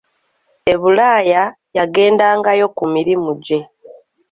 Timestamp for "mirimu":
2.93-3.31